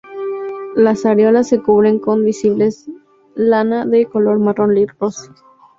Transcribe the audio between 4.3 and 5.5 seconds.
marrón rojizo.